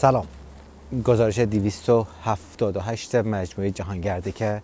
[0.00, 0.26] سلام.
[1.04, 4.62] گزارش 278 مجموعه جهانگرده که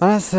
[0.00, 0.30] من از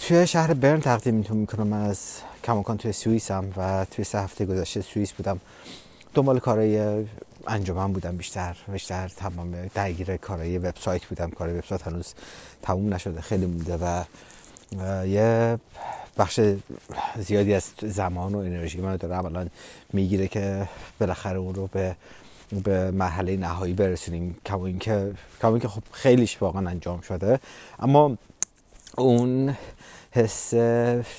[0.00, 1.66] توی شهر برن تقدیم می‌تونم می‌کنم.
[1.66, 1.98] من از
[2.44, 5.40] کماکان توی سوئیس هم و توی سه هفته گذشته سوئیس بودم.
[6.14, 7.04] دنبال کارهای
[7.46, 8.56] انجمن بودم بیشتر.
[8.72, 11.30] بیشتر تمام درگیر کارهای وبسایت بودم.
[11.30, 12.14] کار وبسایت هنوز
[12.62, 14.04] تموم نشده خیلی مونده و
[15.06, 15.58] یه
[16.18, 16.40] بخش
[17.18, 19.50] زیادی از زمان و انرژی من داره الان
[19.92, 20.68] می‌گیره که
[21.00, 21.96] بالاخره اون رو به
[22.64, 24.36] به مرحله نهایی برسونیم.
[24.46, 27.40] کما اینکه کما خب خیلیش واقعا انجام شده.
[27.78, 28.16] اما
[28.96, 29.56] اون
[30.10, 30.54] حس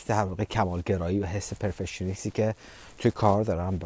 [0.07, 2.55] در واقع کمالگرایی و حس پرفکشنیستی که
[2.97, 3.79] توی کار دارم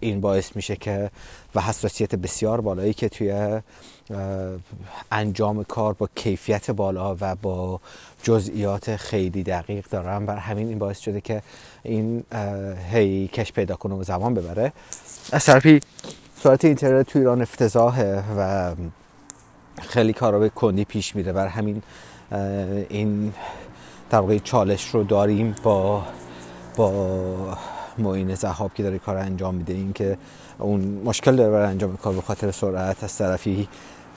[0.00, 1.10] این باعث میشه که
[1.54, 3.60] و حساسیت بسیار بالایی که توی
[5.12, 7.80] انجام کار با کیفیت بالا و با
[8.22, 10.26] جزئیات خیلی دقیق دارم.
[10.26, 11.42] بر همین این باعث شده که
[11.82, 12.24] این
[12.92, 14.72] هی کش پیدا کنه و زمان ببره.
[15.32, 15.80] از طرفی
[16.42, 18.74] سرعت اینترنت تو ایران افتضاحه و
[19.82, 21.82] خیلی کارا به کندی پیش میره بر همین
[22.88, 23.32] این
[24.10, 26.02] در واقع چالش رو داریم با
[26.76, 27.58] با
[27.98, 29.72] معین زهاب که داره کار انجام میده.
[29.72, 30.18] این که
[30.58, 33.68] اون مشکل داره برای انجام کار به خاطر سرعت از طرفی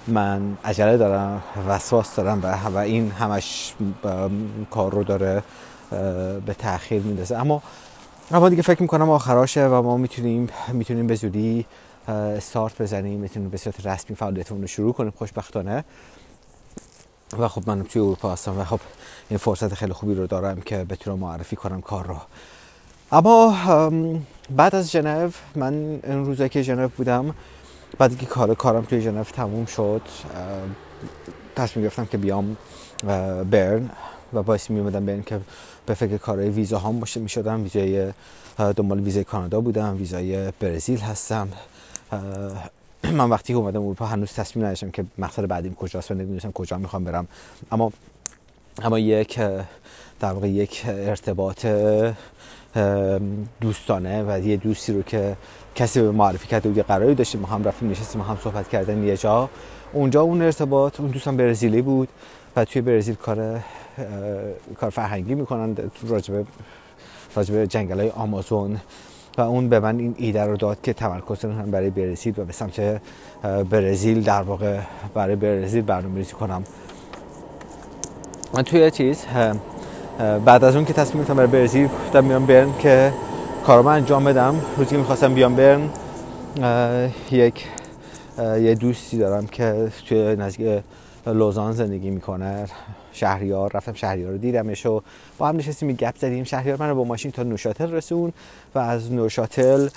[0.08, 2.42] من عجله دارم وسواس دارم
[2.74, 3.74] و این همش
[4.72, 5.44] کار رو داره
[6.46, 7.62] به تاخیر میندازه اما
[8.32, 11.66] اما دیگه فکر می‌کنم آخراشه و ما می‌تونیم می‌تونیم به زودی
[12.08, 15.14] استارت بزنیم می‌تونیم به صورت رسمی فعالیتمون رو شروع کنیم.
[15.18, 15.84] خوشبختانه.
[17.40, 18.80] و خب من توی اروپا هستم و خب
[19.30, 22.18] این فرصت خیلی خوبی رو دارم که بتونم معرفی کنم کار رو.
[23.12, 23.58] اما
[24.50, 27.36] بعد از ژنو من این روزایی که ژنو بودم
[27.98, 30.02] بعد که کار کارم توی ژنو تموم شد
[31.56, 32.58] تصمیم گرفتم که بیام
[33.50, 33.90] برن
[34.34, 35.40] و باعث می اومدم برن که
[35.86, 37.20] به فکر کارهای ویزا هم باشه.
[37.20, 38.14] می شدم ویزای
[38.58, 41.48] دنبال ویزای کانادا بودم ویزای برزیل هستم.
[43.18, 46.78] من وقتی که اومدم اروپا هنوز تصمیم نداشتم که مقصد بعدیم کجاست و نمی‌دونستم کجا
[46.78, 47.28] می‌خوام برم.
[47.72, 47.92] اما
[48.82, 49.40] اما یک
[50.20, 51.68] در واقع یک ارتباط
[53.62, 55.38] دوستانه و یه دوستی رو که
[55.76, 59.04] کسی به معرفی کرده و یه قراری داشتیم ما هم رفتیم نشستیم هم صحبت کردن
[59.04, 59.50] یه جا.
[59.94, 62.10] اونجا اون ارتباط اون دوستم برزیلی بود
[62.56, 63.60] و توی برزیل کار
[64.80, 65.78] کار فرهنگی می‌کنن
[66.08, 66.46] راجبه
[67.36, 68.80] راجبه جنگل های آمازون
[69.38, 72.54] و اون به من این ایده رو داد که تمرکز هم برای برزیل و به
[72.54, 73.02] سمت
[73.70, 74.80] برزیل در واقع
[75.14, 76.64] برای برزیل برنامه‌ریزی کنم.
[78.54, 79.26] من توی چیز
[80.46, 83.14] بعد از اون که تصمیم گرفتم برای برزیل گفتم بیام برن که
[83.66, 84.56] کارم انجام بدم.
[84.78, 85.90] روزی که می‌خواستم بیام برن
[87.32, 87.66] یک
[88.38, 90.84] یه دوستی دارم که توی نزدیک
[91.26, 92.66] لوزان زندگی می‌کنه.
[93.14, 95.02] شهریار رفتم شهریار رو دیدمش و
[95.38, 96.44] با هم نشستیم گپ زدیم.
[96.44, 98.34] شهریار من با ماشین تا نوشاتل رسون
[98.76, 99.90] و از نوشاتل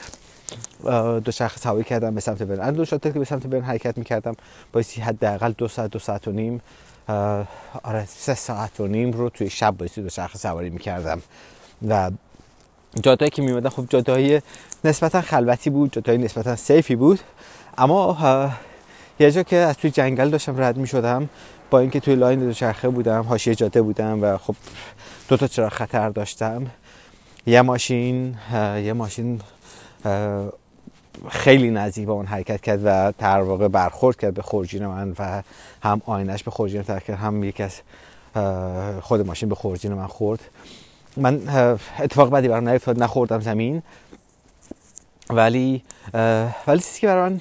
[1.24, 2.60] دو شخص سواری کردم به سمت برن.
[2.60, 4.34] از نوشاتل که به سمت برن حرکت می‌کردم.
[4.72, 6.60] بایستی حداقل دو ساعت دو ساعت و نیم
[7.82, 11.22] آره سه ساعت و نیم رو توی شب بایستی دوچرخه سواری می‌کردم.
[11.88, 12.10] و
[13.02, 14.40] جاده‌هایی که میومدم خب جاده‌های
[14.84, 17.20] نسبتا خلوتی بود جاده‌های نسبتا safe ی بود.
[17.78, 18.50] اما
[19.18, 21.28] یه جا که از توی جنگل داشتم رد می شدم
[21.70, 24.54] با اینکه توی لاین دوچرخه بودم حاشیه جاده بودم و خب
[25.28, 26.66] دو تا چراغ خطر داشتم.
[27.46, 29.40] یه ماشین یه ماشین
[31.28, 35.42] خیلی نزدیک با اون حرکت کرد و در واقع برخورد کرد به خورجین من و
[35.82, 37.80] هم آینش به خورجین تر کرد هم یکی از
[39.02, 40.40] خود ماشین به خورجین من خورد.
[41.16, 41.40] من
[41.98, 43.82] اتفاق بدی برام نیفتاد نخوردم زمین.
[45.30, 45.82] ولی
[46.66, 47.40] ولی چیزی که برای من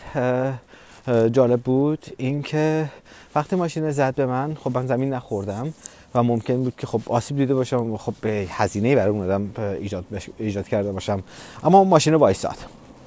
[1.08, 2.90] جالب بود اینکه
[3.36, 5.74] وقتی ماشین زد به من خب من زمین نخوردم
[6.16, 9.50] و ممکن بود که خب آسیب دیده باشم و خب به هزینه برای اون آدم
[9.80, 10.06] ایجاد
[10.38, 11.24] ایجاد کرده باشم.
[11.64, 12.56] اما ماشین وایستاد.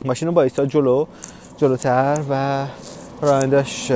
[0.05, 1.06] ماشین وایستاد جلو
[1.56, 2.67] جلوتر و
[3.23, 3.93] رانندش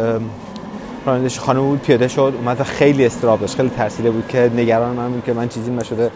[1.07, 3.57] رانندش خانم بود پیاده شد اومد و خیلی استراب داشت.
[3.57, 6.11] خیلی ترسیده بود که نگران من بود که من چیزی نشده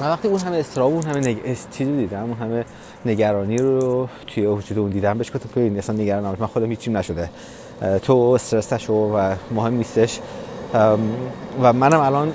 [0.00, 1.56] من وقتی اون همه استراب اون همه نگ...
[1.70, 2.64] چیزی دیدم اون همه
[3.06, 6.96] نگرانی رو توی وجود اون دیدم بهش گفتم که اصلا نگران نباش من خودم هیچیم
[6.96, 7.30] نشده.
[8.02, 10.20] تو استرس و مهم نیستش.
[11.62, 12.32] و منم الان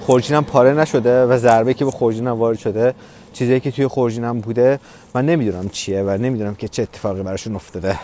[0.00, 2.94] خورجینم پاره نشده و ضربه که به خورجینم وارد شده
[3.32, 4.80] چیزی که توی خورجینم بوده
[5.14, 7.98] من نمی‌دونم چیه و نمی‌دونم که چه اتفاقی براشون افتاده.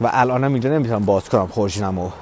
[0.00, 2.12] و الانم اینجا نمی‌تونم باز کنم خورجینم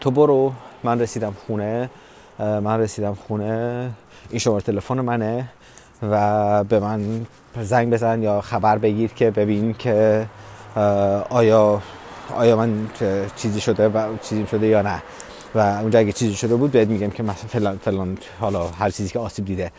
[0.00, 0.52] تو برو
[0.84, 1.90] من رسیدم خونه.
[2.38, 3.90] من رسیدم خونه
[4.30, 5.48] این شماره تلفن منه
[6.02, 7.26] و به من
[7.62, 10.26] زنگ بزن یا خبر بگیر که ببین که
[11.30, 11.82] آیا
[12.36, 12.88] آیا من
[13.36, 15.02] چیزی شده و چیزی شده یا نه.
[15.54, 19.08] و اونجا اگه چیزی شده بود بهت میگم که مثلا فلان فلان حالا هر چیزی
[19.08, 19.72] که آسیب دیده.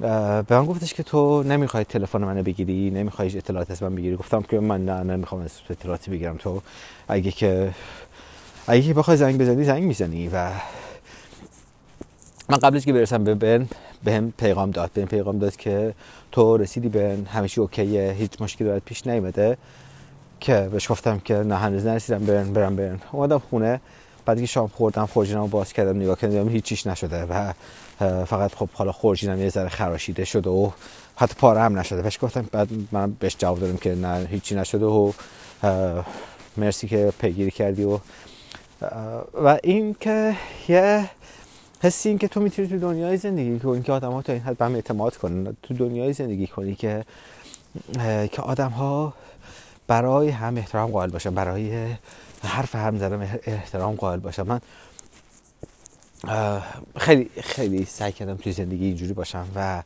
[0.00, 4.16] به من گفتش که تو نمی‌خوای تلفن منو بگیری نمی‌خوای اطلاعات از من بگیری.
[4.16, 6.36] گفتم که من نه نمی‌خوام از اطلاعاتی بگیرم.
[6.36, 6.62] تو
[7.08, 7.70] اگه که
[8.66, 10.50] اگه که بخوای زنگ بزنی زنگ می‌زنی و
[12.48, 13.68] من قبلش که برسم به بن
[14.04, 14.90] بهم پیغام داد.
[14.94, 15.94] بهم پیغام داد که
[16.32, 19.56] تو رسیدی بن همیشه اوکیه هیچ مشکلی برات پیش نیومده.
[20.40, 23.80] که بهش گفتم که نه هنوز نرسیدم برن برم برن اومدم خونه
[24.24, 27.52] بعد که شام خوردم خورجینم باز کردم نگاه کردم هیچ چیش نشده و
[28.24, 30.70] فقط خب حالا خورجینم یه ذره خراشیده شده و
[31.16, 32.02] حتی پاره هم نشده.
[32.02, 35.12] بهش گفتم بعد من بهش جواب دادم که نه هیچی نشده و
[36.56, 37.98] مرسی که پیگیری کردی و
[39.34, 40.36] و این که
[40.68, 41.10] یه
[41.82, 44.58] حسی این که تو می‌تونی تو دنیای زندگی کنی که آدم ها تا این حد
[44.58, 47.04] به اعتماد کنن تو دنیای زندگی کنی که
[48.32, 49.12] که آدم ها
[49.86, 51.94] برای هم احترام قائل باشن برای
[52.42, 54.42] حرف هم زدن احترام قائل باشن.
[54.42, 54.60] من
[56.96, 59.82] خیلی خیلی سعی کردم توی زندگی اینجوری باشم و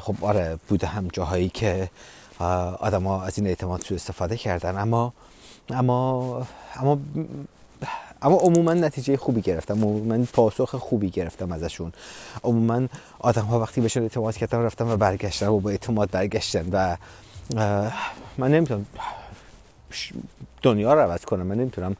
[0.00, 1.90] خب آره بوده هم جاهایی که
[2.38, 4.78] ها از این اعتماد سو استفاده کردن.
[4.78, 5.12] اما
[5.70, 6.98] اما اما
[8.22, 9.74] اما عموما نتیجه خوبی گرفتم.
[9.74, 11.92] عموما پاسخ خوبی گرفتم ازشون.
[12.44, 12.86] عموما
[13.18, 16.96] آدم ها وقتی بهشون اعتماد کردم رفتم و برگشتن و با اعتماد برگشتن و
[18.38, 18.86] من نمی‌تونم
[20.62, 21.46] دنیا رو عوض کنم.
[21.46, 21.96] من نمی‌تونم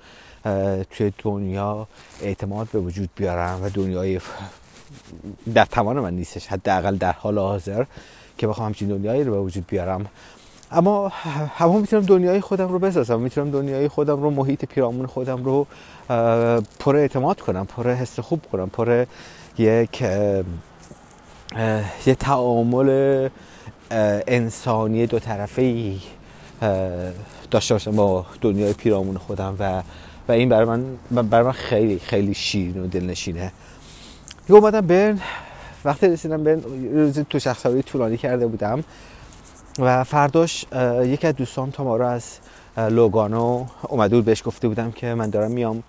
[0.91, 1.89] توی دنیا
[2.23, 4.21] اعتماد به وجود بیارم و دنیای
[5.55, 6.47] در توان من نیستش.
[6.47, 7.85] حداقل در حال حاضر
[8.39, 10.07] که بخوام همچین دنیایی رو به وجود بیارم.
[10.73, 11.09] اما
[11.57, 13.21] همه می‌تونم دنیای خودم رو بسازم.
[13.21, 15.67] می‌تونم دنیای خودم رو محیط پیرامون خودم رو
[16.79, 19.05] پر اعتماد کنم پر حس خوب کنم پر
[19.59, 20.01] یک
[22.07, 23.29] یه تعامل
[24.27, 26.01] انسانی دو طرفه ای
[27.51, 29.83] داشته باشم با دنیای پیرامون خودم و
[30.29, 30.65] و این برای
[31.11, 33.53] من برای من خیلی خیلی شیرین و دلنشینه.
[34.49, 35.21] یه اومدم برن
[35.85, 36.61] وقتی رسیدم برن
[37.31, 38.85] تو شخصاوی طولانی کرده بودم.
[39.79, 40.67] و فرداش
[41.03, 42.39] یکی از دوستان تا ما رو از
[42.77, 45.83] لوگانو اومده بود بهش گفته بودم که من دارم میام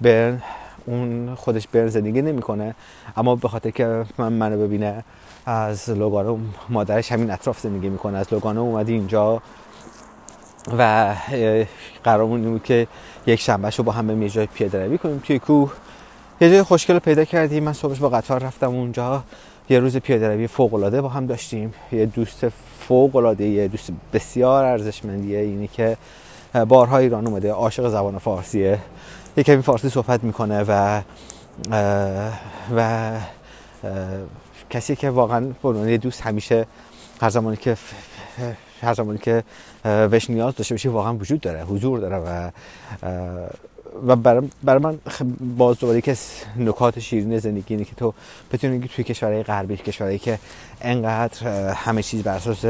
[0.00, 0.42] برن.
[0.86, 2.74] اون خودش برن زندگی نمی‌کنه
[3.16, 5.04] اما به خاطر که من منو ببینه
[5.46, 6.38] از لوگانو
[6.68, 8.18] مادرش همین اطراف زندگی می‌کنه.
[8.18, 9.42] از لوگانو اومدی اینجا
[10.78, 11.14] و
[12.04, 12.86] قرارمون بود که
[13.26, 15.72] یک شنبه رو با هم به جای پیاده روی کنیم توی کوه.
[16.40, 17.64] یه جای خوشگل پیدا کردیم.
[17.64, 19.22] من صبحش با قطار رفتم اونجا.
[19.70, 21.74] یه روز پیاده روی فوق العاده با هم داشتیم.
[21.92, 22.48] یه دوست
[22.80, 25.96] فوق العاده یه دوست بسیار ارزشمندیه اینی که
[26.68, 28.78] بارها ایران اومده عاشق زبان فارسیه
[29.36, 31.02] یه کمی فارسی صحبت می‌کنه و
[32.76, 33.10] و
[34.70, 36.66] کسی که واقعا به دوست همیشه
[37.20, 37.76] هر زمانی که
[38.82, 39.44] هر زمانی که
[39.82, 42.50] بهش نیاز داشته باشی واقعا وجود داره حضور داره و
[44.06, 44.98] و برای من
[45.56, 46.16] باز دوباره که
[46.56, 48.14] نکات شیرین زندگی اینه که تو
[48.52, 50.38] بتونی توی کشورهای غربی کشورهایی که
[50.80, 52.64] انقدر همه چیز بر اساس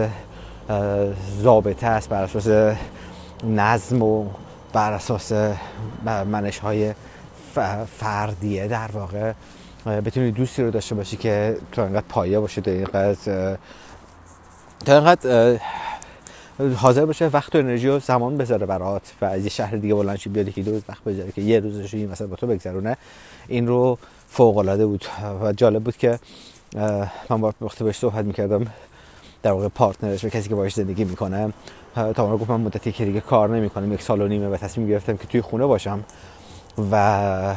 [1.43, 2.77] ضابطه است بر اساس
[3.45, 4.27] نظم و
[4.73, 5.33] بر اساس
[6.05, 6.95] منش های
[7.99, 9.33] فردیه در واقع
[9.87, 13.57] بتونی دوستی رو داشته باشی که تو انقدر پایه باشه تا اینقدر
[14.85, 15.59] تا اینقدر
[16.77, 20.33] حاضر باشه وقت و انرژی و زمان بذاره برات و از یه شهر دیگه بلند
[20.33, 22.97] بیاد که دو روز وقت بذاره که یه روزش این مثلا با تو بگذرونه.
[23.49, 23.99] این رو
[24.29, 25.05] فوق العاده بود
[25.43, 26.19] و جالب بود که
[27.31, 28.67] من با وقتی بهش صحبت می‌کردم
[29.43, 31.53] در واقع پارتنرش و کسی که باش زندگی می‌کنه.
[31.95, 35.17] تا گفت من مدتی که دیگه کار نمی‌کنم یک سال و نیمه و تصمیم گرفتم
[35.17, 36.05] که توی خونه باشم
[36.93, 37.55] و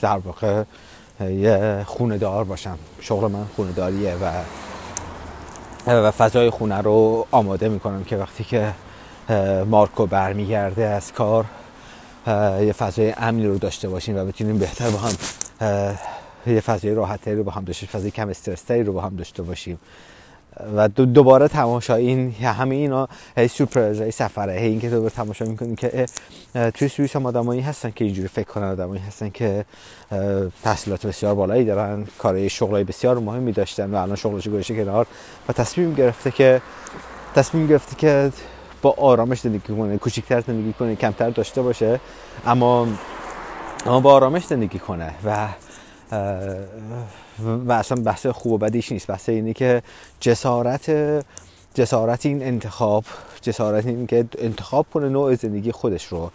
[0.00, 0.62] در واقع
[1.20, 2.78] یه خونه دار باشم.
[3.00, 4.32] شغل من خونه داریه و
[5.88, 8.72] و فضای خونه رو آماده می‌کنم که وقتی که
[9.66, 11.44] مارکو برمیگرده از کار
[12.60, 15.12] یه فضای امنی رو داشته باشیم و بتونیم بهتر با هم
[16.46, 19.78] یه فضای راحتری رو با هم داشته فضای کم استرستری رو با هم داشته باشیم.
[20.76, 25.44] و دوباره تماشا این همه اینا هی سورپرایز های سفره هی این که دوباره تماشا
[25.44, 26.06] می‌کنیم که
[26.74, 29.64] توی سوئیس هم آدمایی هستن که اینجوری فکر کنن آدمایی هستن که
[30.64, 35.06] تحصیلات بسیار بالایی دارن کارهای شغلای بسیار مهمی داشتن و الان شغلش گذاشته کنار
[35.48, 36.60] و تصمیم گرفته که
[37.34, 38.32] تصمیم گرفته که
[38.82, 42.00] با آرامش زندگی کنه کوچیکتر زندگی کنه کمتر داشته باشه
[42.46, 42.88] اما
[43.86, 45.48] اما با آرامش زندگی کنه و
[47.42, 49.06] و اصلا بحث خوب و بدیش نیست.
[49.06, 49.82] بحث اینه که
[50.20, 50.90] جسارت
[51.74, 53.04] جسارت این انتخاب
[53.42, 56.30] جسارت این که انتخاب کنه نوع زندگی خودش رو.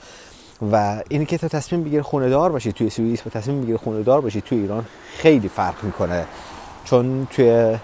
[0.72, 4.03] و اینی که تو تصمیم بگیر خونه دار باشی توی سوئیس و تصمیم بگیر خونه
[4.03, 4.86] دار باشی توی ایران
[5.18, 6.25] خیلی فرق می‌کنه.
[6.86, 7.77] چون توی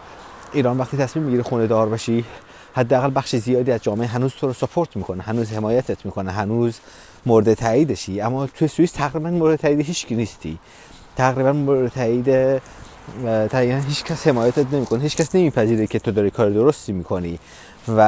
[0.53, 2.25] ایران وقتی تصمیم می‌گیری خونه دار باشی
[2.73, 6.79] حداقل بخش زیادی از جامعه هنوز تو رو سپورت می‌کنه هنوز حمایتت می‌کنه هنوز
[7.25, 8.21] مورد تاییدشی.
[8.21, 10.57] اما توی سوئیس تقریبا مورد تایید هیچ نیستی.
[11.19, 12.25] تقریبا مورد تایید
[13.47, 15.01] طبیعا هیچ کس حمایتت نمی‌کنه.
[15.01, 17.39] هیچ کس نمیپذیره که تو داری کار درستی می‌کنی
[17.87, 17.99] و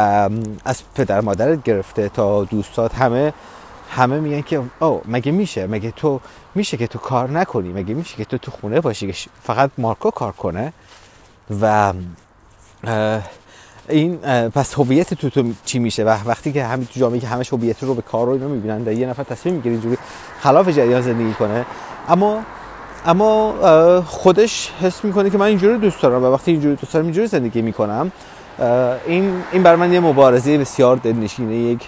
[0.65, 2.96] از پدر مادرت گرفته تا دوستات.
[2.96, 3.34] همه
[3.89, 6.20] همه میگن که او مگه میشه؟ مگه تو
[6.56, 10.12] میشه که تو کار نکنی؟ مگه میشه که تو تو خونه باشی؟ که فقط مارکو
[10.12, 10.74] کار کنه؟
[11.62, 11.94] و
[13.89, 14.18] این
[14.50, 17.84] پس هویت تو تو چی میشه؟ و وقتی که همین تو جامعه که همش هویت
[17.84, 19.98] رو به کار رو اینو می‌بینن یه نفر تصمیم می‌گیره اینجوری
[20.39, 21.65] خلاف جریان زندگی کنه.
[22.10, 22.39] اما
[23.05, 23.53] اما
[24.08, 27.62] خودش حس می‌کنه که من اینجوری دوست دارم و وقتی اینجوری دوست دارم اینجوری زندگی
[27.62, 28.12] می‌کنم.
[29.08, 31.88] این این بر من یه مبارزه بسیار دلنشینه یک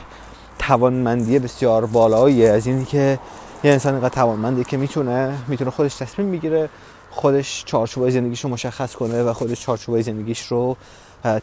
[0.60, 3.20] توانمندی بسیار بالایی از اینی که
[3.64, 6.70] یه انسان اینقدر توانمنده که می‌تونه می‌تونه خودش تصمیم بگیره
[7.12, 10.78] خودش چارچوبای زندگیش رو مشخص کنه و خودش چارچوبای زندگیش رو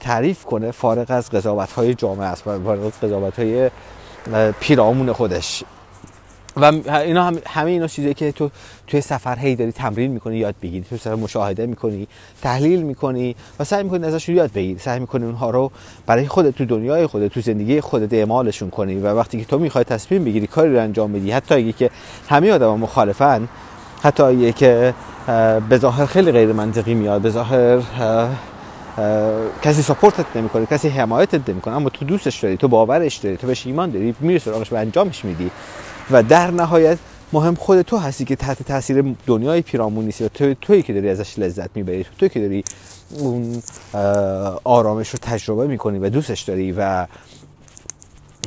[0.00, 3.70] تعریف کنه فارغ از قضاوت های جامعه است فارغ از قضاوت های
[4.60, 5.64] پیرامون خودش.
[6.56, 8.50] و اینا هم همه اینا چیزی که تو
[8.86, 10.84] توی سفر هی داری تمرین می‌کنی یاد بگیری.
[10.90, 12.08] تو سفر مشاهده می‌کنی
[12.42, 14.78] تحلیل می‌کنی و سعی می‌کنی ازشون یاد بگیری.
[14.78, 15.70] سعی می‌کنی اونها رو
[16.06, 19.84] برای خودت تو دنیای خودت تو زندگی خودت اعمالشون کنی و وقتی که تو می‌خوای
[19.84, 21.90] تصمیم بگیری کاری رو انجام بدی حتی اگه که
[22.28, 23.48] همه آدم مخالفن
[24.02, 24.94] حتی اگه که
[25.68, 27.78] به ظاهر خیلی غیر منطقی میاد به ظاهر
[29.62, 33.66] کسی ساپورتت نمی‌کنه کسی حمایتت نمی‌کنه اما تو دوستش داری تو باورش داری تو بهش
[33.66, 35.50] ایمان داری میری سراغش و انجامش میدی.
[36.10, 36.98] و در نهایت
[37.32, 41.08] مهم خود تو هستی که تحت تاثیر دنیای پیرامون نیستی و تو تویی که داری
[41.08, 42.64] ازش لذت می‌بری توی که داری
[43.18, 43.62] اون
[44.64, 47.06] آرامش رو تجربه می‌کنی و دوستش داری و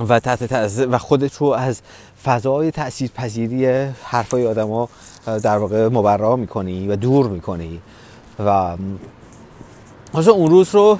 [0.09, 0.51] و تحت
[0.91, 1.81] و خودت رو از
[2.23, 3.65] فضای تأثیر پذیری
[4.03, 4.89] حرفای آدما
[5.25, 7.81] در واقع مبرا می‌کنی و دور می‌کنی
[8.45, 8.77] و
[10.13, 10.99] مثلا اون روز رو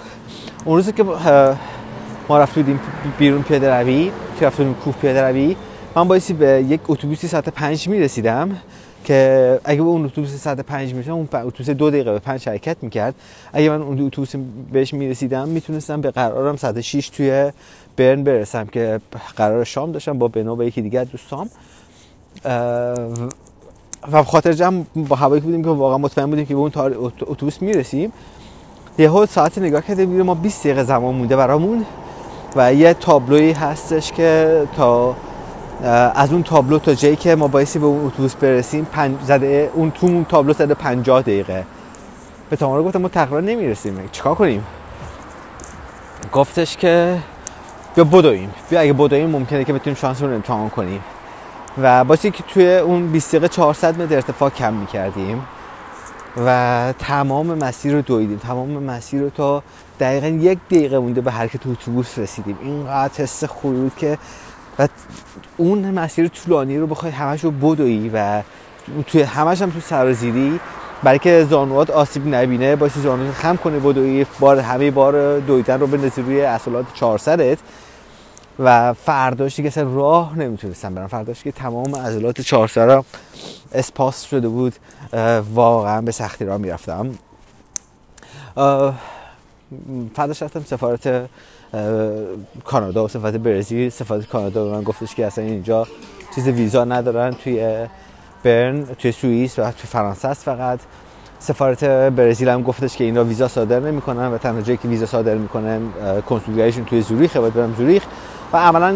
[0.65, 1.03] اون روزی که
[2.29, 2.79] ما رفتیم
[3.17, 5.55] بیرون پیاده روی که رفتیم کوه پیاده روی
[5.95, 8.57] من بایستی به یک اتوبوسی ساعت پنج می‌رسیدم
[9.03, 12.77] که اگه به اون اتوبوس ساعت پنج می‌رسیدم اون اتوبوس دو دقیقه به پنج حرکت
[12.81, 13.15] می‌کرد.
[13.53, 14.35] اگه من اون اتوبوس
[14.71, 17.51] بهش می‌رسیدم می‌تونستم به قرارم ساعت 6 توی
[17.97, 18.99] برن برسم که
[19.35, 21.49] قرار شام داشتم با بنو و یکی دیگر دوستام.
[24.11, 26.71] و خاطر جمع با هوایی بودیم که واقعا مطمئن بودیم که به اون
[27.21, 28.13] اتوبوس می‌رسیم
[28.97, 31.85] یه ساعت نگاه کردیم ما 20 دقیقه زمان مونده برامون
[32.55, 35.15] و یه تابلوی هستش که تا
[36.15, 39.91] از اون تابلو تا جایی که ما بایستی به اون اتوبوس برسیم پنج زده اون
[39.91, 41.65] تو اون تابلو زده 50 دقیقه.
[42.49, 44.09] به تمام گفتم ما تقریبا نمی‌رسیم.
[44.11, 44.63] چیکار کنیم؟
[46.33, 47.19] گفتش که
[47.95, 48.51] بیا بدویم.
[48.69, 51.01] بیا اگه بدویم ممکنه که بتونیم شانس رو امتحان کنیم.
[51.81, 55.41] و باشه که توی اون 20 دقیقه 400 متر ارتفاع کم می‌کردیم
[56.45, 58.37] و تمام مسیر رو دویدیم.
[58.37, 59.63] تمام مسیر رو تا
[59.99, 62.57] دقیقا یک دقیقه مونده به حرکت اتوبوس رسیدیم.
[62.63, 64.17] اینقدر حس خوبی بود که
[64.79, 64.87] و
[65.57, 68.41] اون مسیر طولانی رو بخوای همش رو بدوی و
[69.07, 70.59] توی همش هم تو سرازیری
[71.03, 75.87] برای که زانوات آسیب نبینه باشی زانوات خم کنه بدوی بار همه بار دویدن رو
[75.87, 77.57] به روی اصلات چهارسرت
[78.59, 83.05] و فرداش دیگه اصلا راه نمی‌تونستم برم فرداش که تمام عضلات چهارسرم
[83.73, 84.73] اسپاس شده بود.
[85.53, 87.09] واقعا به سختی راه می‌رفتم.
[90.15, 91.29] فرداش رفتم سفارت
[92.65, 95.87] کانادا و سفارت برزیل سفارت کانادا به من گفتش که اصلا اینجا
[96.35, 97.87] چیز ویزا ندارن توی
[98.43, 100.79] برن توی سوئیس و توی فرانسه است فقط.
[101.39, 105.35] سفارت برزیل هم گفتش که اینا ویزا صادر نمی‌کنن و تنها جایی که ویزا صادر
[105.35, 105.81] می‌کنن
[106.29, 108.03] کنسولگریشون توی زوریخه باید برم زوریخ.
[108.53, 108.95] و عملا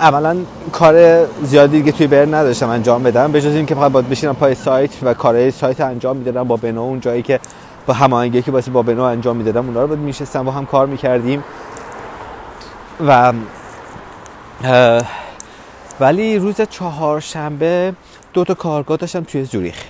[0.00, 0.36] عملا
[0.72, 3.32] کار زیادی دیگه توی برن نداشتم انجام بدم.
[3.32, 6.82] به جز اینکه فقط باید بشینم پای سایت و کارهای سایت انجام می‌دادم با بنو
[6.82, 7.40] اون جایی که
[7.86, 10.86] با هماهنگی که واسه با بنو انجام می‌دادم اونا رو بود میشستم با هم کار
[10.86, 11.44] می‌کردیم.
[13.06, 13.32] و
[16.00, 17.94] ولی روز چهارشنبه
[18.32, 19.84] دو تا کارگاه داشتم توی زوریخ.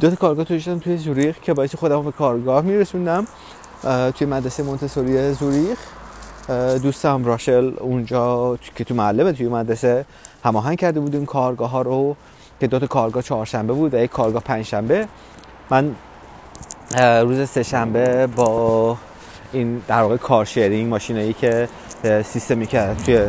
[0.00, 3.26] دو تا کارگاه داشتم توی زوریخ که باعث خودم به کارگاه میرسوندم.
[4.14, 5.78] توی مدرسه مونتسوری زوریخ.
[6.82, 10.04] دوستم راشل اونجا که تو معلمه توی مدرسه
[10.44, 11.26] هماهنگ کرده بودیم.
[11.26, 12.16] کارگاه ها رو
[12.60, 15.08] که دو تا کارگاه چهارشنبه بود و یک کارگاه پنجشنبه.
[15.70, 15.94] من
[17.00, 18.96] روز سه شنبه با
[19.52, 21.68] این در واقع کار شیرینگ ماشینایی که
[22.24, 23.20] سیستمی که توی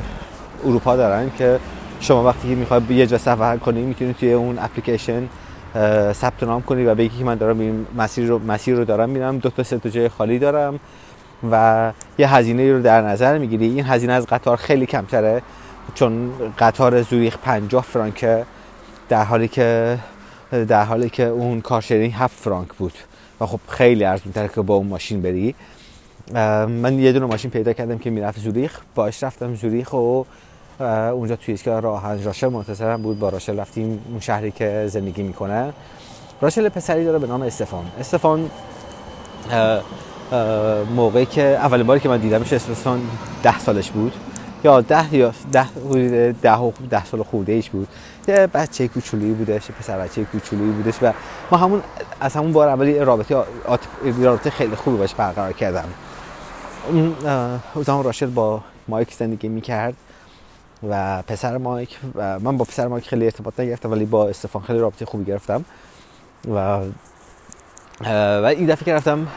[0.66, 1.60] اروپا دارن که
[2.00, 5.30] شما وقتی که می‌خوای یه جا سفر کنی می‌تونی توی اون اپلیکیشن
[6.12, 9.38] ثبت نام کنی و بگی که من دارم این مسیر رو مسیر رو دارم میرم
[9.38, 10.80] دو تا سه تا جای خالی دارم
[11.52, 13.66] و یه هزینه رو در نظر می‌گیری.
[13.66, 15.42] این هزینه از قطار خیلی کمتره
[15.94, 18.46] چون قطار زوریخ 50 فرانکه
[19.10, 19.98] در حالی که
[20.68, 22.94] در حالی که اون کارشرینگ 7 فرانک بود.
[23.42, 25.56] و خب خیلی ارزونتره که با اون ماشین بری.
[26.68, 28.80] من یه دونه ماشین پیدا کردم که می‌رفت زوریخ.
[28.96, 30.24] باش رفتم زوریخ و
[30.80, 35.74] اونجا توی ایستگاه راه راشل منتظرم بود با راشل رفتیم اون شهری که زندگی می‌کنه.
[36.42, 37.86] راشل پسری داره به نام استفان.
[38.00, 38.50] استفان
[40.96, 43.02] موقعی که اولین باری که من دیدمش استفان
[43.44, 44.14] ده سالش بود.
[44.66, 45.68] یا ده یا ده
[46.42, 47.88] ده, ده سال خورده ایش بود.
[48.28, 51.14] یه بچه کوچولویی بودش پسر بچه کوچولویی بودش و
[51.52, 51.82] ما همون
[52.20, 53.44] از همون بار اولی رابطه
[54.22, 55.90] رابطه خیلی خوبی باش برقرار کردم.
[57.76, 59.94] اون راشد با مایک زندگی می‌کرد
[60.90, 64.80] و پسر مایک و من با پسر مایک خیلی ارتباط نگرفتم ولی با استفان خیلی
[64.80, 65.66] رابطه خوبی گرفتم.
[66.48, 66.80] و
[68.42, 69.28] و این دفعه که رفتم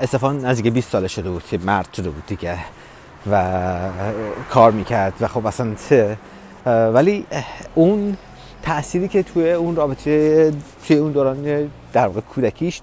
[0.00, 2.58] استفان نزدیک 20 ساله شده بود که مرد شده بود دیگه.
[3.30, 3.68] و
[4.50, 5.74] کار می‌کرد و خب اصلا
[6.66, 7.26] ولی
[7.74, 8.16] اون
[8.62, 10.52] تأثیری که توی اون رابطه
[10.86, 12.80] توی اون دوران در واقع کودکیش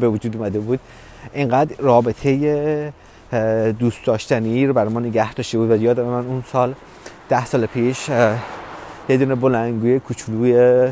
[0.00, 0.80] به وجود اومده بود
[1.32, 2.92] اینقدر رابطه
[3.78, 5.70] دوست داشتنی رو برای ما نگه داشته بود.
[5.70, 6.74] و یادم من اون سال
[7.28, 8.08] ده سال پیش
[9.08, 10.88] یه دونه بلنگوی کوچولوی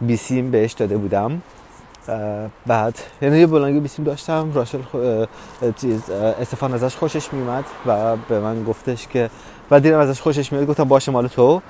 [0.00, 1.42] بیسیم بهش داده بودم.
[2.66, 4.78] بعد یعنی یه بلنگوی بیسیم داشتم راشل
[5.80, 9.30] چیز استفان ازش خوشش میومد و به من گفتش که
[9.70, 11.62] و دیدم ازش خوشش میاد گفتم باشه مال تو.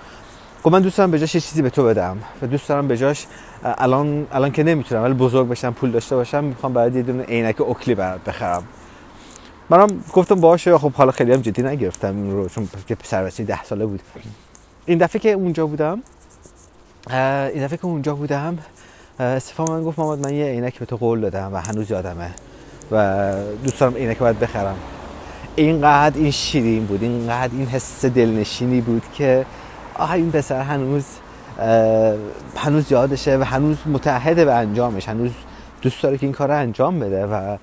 [0.64, 2.18] گفت من دوست دارم به جاش یه چیزی به تو بدم.
[2.42, 3.26] و دوست دارم به جاش
[3.64, 7.60] الان الان که نمی‌تونم ولی بزرگ بشم پول داشته باشم می‌خوام برای یه دونه عینک
[7.60, 8.62] اوکلی بخرم.
[9.70, 13.64] منم گفتم باشه خب حالا خیلی هم جدی نگرفتم این رو چون که پسر ده
[13.64, 14.00] ساله بود.
[14.86, 16.02] این دفعه که اونجا بودم
[17.10, 18.58] این دفعه که اونجا بودم
[19.20, 22.30] استفا من گفت محمد من یه عینک به تو قول دادم و هنوز یادمه
[22.92, 23.32] و
[23.64, 24.76] دوست دارم عینک باید بخرم.
[25.56, 29.46] اینقدر این شیرین بود اینقدر این حس دلنشینی بود که
[29.94, 31.04] آه این پسر هنوز
[32.56, 35.30] هنوز یادشه و هنوز متحده به انجامش هنوز
[35.82, 37.56] دوست داره که این کار رو انجام بده و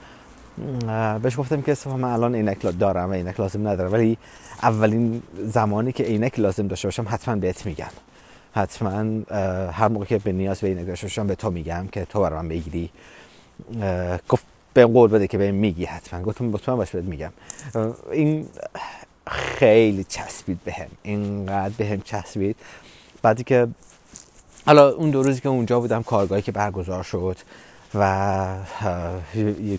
[1.19, 4.17] بهش گفتم که من الان عینک دارم و عینک لازم ندارم ولی
[4.63, 7.87] اولین زمانی که عینک لازم داشته باشم حتما بهت میگم.
[8.53, 9.21] حتما
[9.71, 12.89] هر موقع که به نیاز به باشم به تو میگم که تو برام بگیری.
[14.29, 16.21] گفت به قول بده که به میگی حتما.
[16.21, 17.31] گفتم مطمئن باش بهت میگم.
[18.11, 18.47] این
[19.27, 20.87] خیلی چسبید بهم.
[21.03, 22.55] به اینقدر بهم به چسبید.
[23.21, 23.67] بعدی که
[24.65, 27.37] حالا اون دو روزی که اونجا بودم کارگاهی که برگزار شد
[27.95, 28.55] و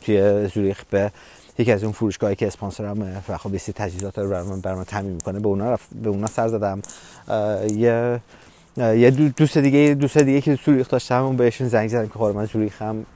[0.05, 1.13] توی زوریخ به
[1.59, 5.41] یکی از اون فروشگاهی که اسپانسرم و خب یه تجهیزات رو برام برام تامین می‌کنه
[5.41, 6.83] به اونا رفت به اونا سر زدم.
[7.77, 8.21] یه
[8.77, 12.45] یه دوست دیگه دوست دیگه که زوریخ داشتم اون بهشون زنگ زدم که خب من
[12.45, 13.07] زوریخم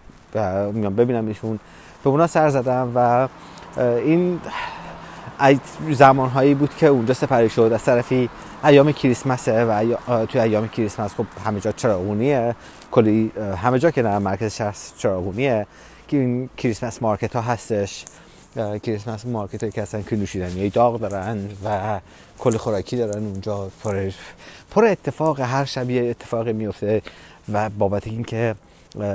[0.73, 1.59] میام ببینم ایشون.
[2.05, 3.29] به اونا سر زدم و
[3.79, 4.41] این
[5.91, 7.71] زمان هایی بود که اونجا سپری شد.
[7.75, 8.31] از طرفی
[8.65, 12.55] ایام کریسمسه و توی ایام کریسمس خب همه جا چراغونیه.
[12.91, 15.67] کلی همه جا که نه مرکز شهر چراغونیه.
[16.09, 18.05] که این کریسمس مارکت ها هستش
[18.83, 22.01] کریسمس مارکت هایی که هستن که نوشیدنی داغ دارن و
[22.45, 23.71] کلی خوراکی دارن اونجا.
[23.85, 24.11] پر,
[24.71, 27.03] پر اتفاق هر شبیه اتفاقی میفته
[27.53, 28.55] و بابت اینکه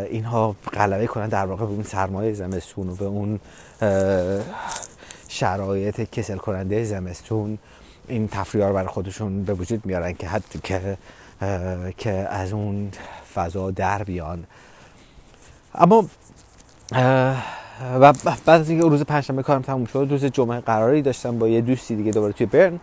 [0.09, 3.39] اینها غلبه کنن در واقع به اون سرمایه زمستون و به اون
[5.27, 7.57] شرایط کسل کننده زمستون
[8.07, 10.97] این تفریح رو برای خودشون به وجود میارن که حتی که
[11.97, 12.91] که از اون
[13.35, 14.43] فضا در بیان.
[15.75, 16.05] اما
[17.99, 21.61] و بعد از اینکه روز پنجشنبه کارم تموم شد روز جمعه قراری داشتم با یه
[21.61, 22.79] دوستی دیگه دوباره توی برن.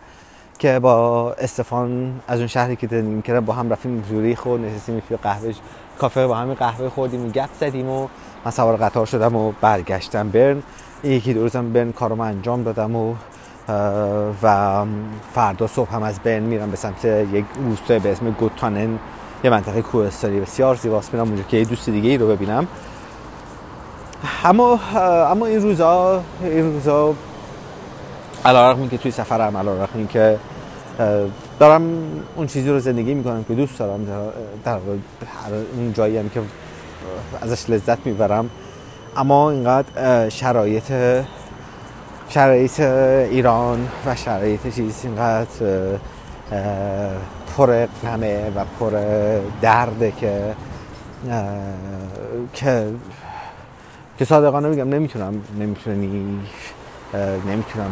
[0.59, 4.99] که با استفان از اون شهری که زندگی می‌کردم با هم رفتیم زوریخ و نشستیم
[4.99, 5.53] توی قهوه
[5.99, 8.07] کافه با همین قهوه خوردیم و گپ زدیم و
[8.45, 10.63] من سوار قطار شدم و برگشتم برن.
[11.03, 13.15] یکی دو روزم برن کارم انجام دادم و
[14.43, 14.85] و
[15.33, 18.99] فردا صبح هم از برن میرم به سمت یک روستای به اسم گوتانن
[19.43, 20.39] یه منطقه کوهستانی.
[20.39, 21.13] بسیار زیباست.
[21.13, 22.67] میرم اونجا که یه دوست دیگه ای رو ببینم.
[24.43, 24.79] اما
[25.31, 27.13] اما این روزا این روزا
[28.45, 30.39] علیرغم که توی سفرم علیرغم که
[31.59, 31.81] دارم
[32.35, 34.05] اون چیزی رو زندگی می‌کنم که دوست دارم
[34.65, 34.77] در
[35.75, 36.41] اون جایی هم که
[37.41, 38.49] ازش لذت می‌برم.
[39.17, 40.93] اما اینقدر شرایط
[42.29, 45.47] شرایط ایران و شرایط چیز اینقدر
[47.57, 48.91] پر غمه و پر
[49.61, 50.55] درده که
[52.53, 52.87] که
[54.19, 56.39] که صادقانه میگم نمی‌تونم نمی‌تونی
[57.47, 57.91] نمی‌تونم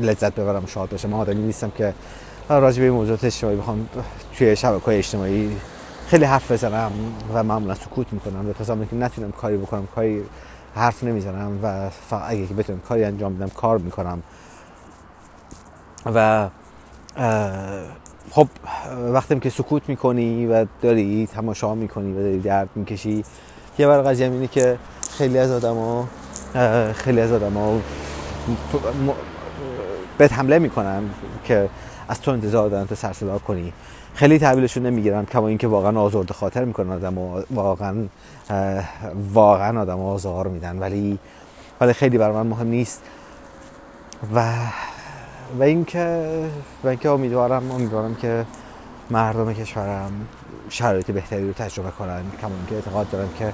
[0.00, 1.08] لذت ببرم شاد باشم.
[1.08, 1.94] من آدمی نیستم که
[2.48, 3.88] راجع به موضوعات اجتماعی بخوام
[4.38, 5.56] توی شبکه اجتماعی
[6.06, 6.92] خیلی حرف بزنم
[7.34, 8.52] و معمولا سکوت می‌کنم.
[8.52, 10.22] تا زمانی که نتونم کاری بکنم کاری
[10.74, 11.90] حرف نمی‌زنم و
[12.26, 14.22] اگه که بتونم کاری انجام بدم کار می‌کنم.
[16.14, 16.48] و
[18.30, 18.48] خب
[19.12, 23.24] وقتی که سکوت می‌کنی و داری تماشا می‌کنی و داری درد می‌کشی
[23.78, 24.78] یه بار قضیه اینه که
[25.10, 26.08] خیلی از آدما
[26.94, 27.80] خیلی از آدما
[30.18, 31.02] بهت حمله می‌کنن
[31.44, 31.68] که
[32.08, 33.72] از تو انتظار دارن تو سرصدا کنی.
[34.14, 37.18] خیلی تحویلشون نمی‌گیرن کما اینکه واقعا آزرده خاطر می‌کنن آدم
[37.50, 37.94] واقعا
[39.32, 40.78] واقعا آدم آزار میدن.
[40.78, 41.18] ولی
[41.80, 43.02] ولی خیلی برای من مهم نیست.
[44.34, 44.54] و
[45.58, 46.28] و اینکه
[46.84, 48.46] و اینکه امیدوارم امیدوارم که
[49.10, 50.12] مردم کشورم
[50.68, 52.22] شرایط بهتری رو تجربه کنن.
[52.40, 53.52] کما اینکه اعتقاد دارم که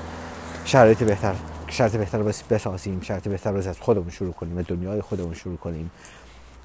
[0.64, 1.34] شرایط بهتر
[1.70, 5.90] شرط بهتر رو بسازیم شرط بهتر رو از خودمون شروع کنیم دنیای خودمون شروع کنیم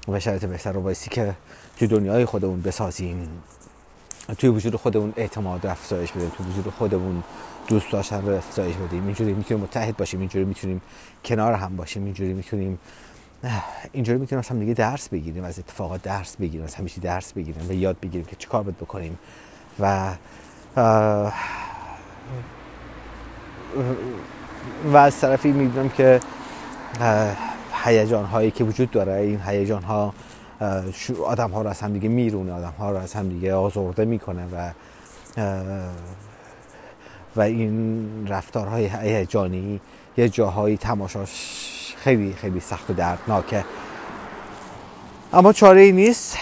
[0.08, 1.34] و شرط بهتر رو بایستی که
[1.76, 3.28] تو دنیای خودمون بسازیم.
[4.38, 7.22] توی وجود خودمون اعتماد افزایش بدیم توی وجود خودمون
[7.68, 9.04] دوست داشتن رو افزایش بدیم.
[9.04, 10.82] اینجوری می‌تونیم متحد باشیم اینجوری می‌تونیم
[11.24, 12.78] کنار هم باشیم اینجوری می‌تونیم
[13.92, 17.68] اینجوری می‌تونیم از هم دیگه درس بگیریم از اتفاقات درس بگیریم از همیشه درس بگیریم
[17.68, 19.18] و یاد بگیریم که چیکار باید بکنیم.
[19.80, 20.12] و
[24.92, 26.20] و از طرفی می‌دونم که
[27.84, 30.14] هیجان هایی که وجود داره این هیجان ها
[31.24, 34.42] آدم ها رو از هم دیگه میرونه آدم ها رو از هم دیگه آزرده می‌کنه
[34.52, 34.70] و
[37.36, 39.80] و این رفتارهای هیجانی
[40.16, 43.64] یه جاهایی تماشاش خیلی خیلی سخت و دردناکه.
[45.32, 46.38] اما چاره ای نیست.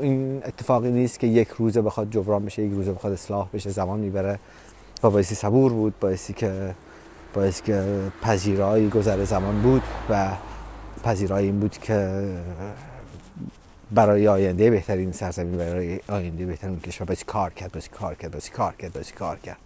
[0.00, 4.00] این اتفاقی نیست که یک روزه بخواد جبران بشه یک روزه بخواد اصلاح بشه زمان
[4.00, 4.38] می‌بره.
[5.00, 6.74] با بایستی صبور بود بایستی که
[7.34, 10.30] بایستی که پذیرایی گذر زمان بود و
[11.04, 12.28] پذیرایی این بود که
[13.90, 18.50] برای آینده بهترین سرزمین برای آینده بهترین کشور باید کار کرد باید کار کرد باید
[18.50, 19.58] کار کرد باید کار کرد.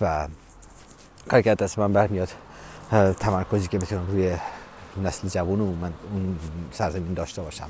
[0.00, 0.28] و
[1.28, 2.28] کار کرد دست من برمیاد.
[3.20, 4.36] تمرکزی که بتونم روی
[5.04, 6.38] نسل جوان من اون
[6.72, 7.68] سرزمین داشته باشم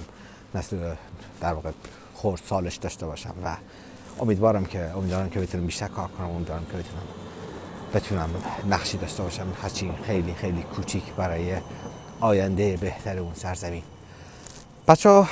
[0.54, 0.76] نسل
[1.40, 1.70] در واقع
[2.14, 3.56] خورد سالش داشته باشم و
[4.20, 7.02] امیدوارم که امیدوارم که بتونم بیشتر کار کنم امیدوارم که بتونم
[7.94, 8.30] بتونم
[8.70, 9.46] نقشی داشته باشم.
[9.62, 11.56] هرچی خیلی خیلی کوچیک برای
[12.20, 13.82] آینده بهتر اون سرزمین.
[14.88, 15.24] بچه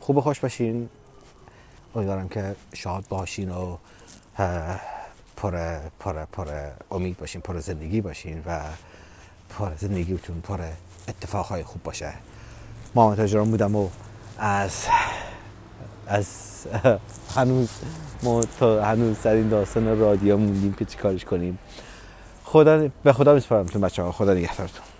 [0.00, 0.88] خوب خوش باشین.
[1.94, 3.76] امیدوارم که شاد باشین و
[5.36, 6.46] پر پر پر
[6.90, 8.60] امید باشین پر زندگی باشین و
[9.58, 10.60] پر زندگیتون پر
[11.08, 12.12] اتفاقهای خوب باشه.
[12.94, 13.88] محمد تاجران بودم و
[14.38, 14.86] از
[16.06, 16.26] از
[17.36, 17.68] هنوز
[18.22, 21.58] ما تا هنوز در این داستان رادیو موندیم که چی کارش کنیم.
[22.44, 24.93] خدا به خدا میسپارم تو بچه ها خدا نگهدارتون.